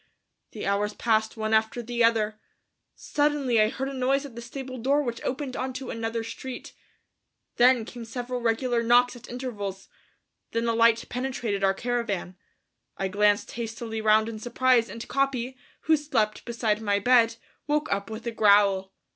[0.53, 2.39] The hours passed one after the other;
[2.95, 6.73] suddenly I heard a noise at the stable door which opened onto another street.
[7.57, 9.89] Then came several regular knocks at intervals.
[10.53, 12.35] Then a light penetrated our caravan.
[12.97, 17.35] I glanced hastily round in surprise and Capi, who slept beside my bed,
[17.67, 18.95] woke up with a growl.